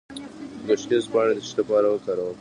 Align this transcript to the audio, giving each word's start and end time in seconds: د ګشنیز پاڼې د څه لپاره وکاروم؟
د 0.63 0.63
ګشنیز 0.67 1.05
پاڼې 1.11 1.33
د 1.35 1.39
څه 1.47 1.53
لپاره 1.59 1.87
وکاروم؟ 1.89 2.29